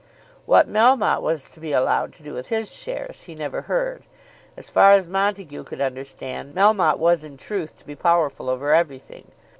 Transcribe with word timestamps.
What 0.47 0.67
Melmotte 0.67 1.21
was 1.21 1.51
to 1.51 1.59
be 1.59 1.73
allowed 1.73 2.11
to 2.13 2.23
do 2.23 2.33
with 2.33 2.47
his 2.49 2.73
shares, 2.73 3.25
he 3.25 3.35
never 3.35 3.61
heard. 3.61 4.01
As 4.57 4.67
far 4.67 4.93
as 4.93 5.07
Montague 5.07 5.65
could 5.65 5.79
understand, 5.79 6.55
Melmotte 6.55 6.97
was 6.97 7.23
in 7.23 7.37
truth 7.37 7.77
to 7.77 7.85
be 7.85 7.93
powerful 7.95 8.49
over 8.49 8.73
everything. 8.73 9.31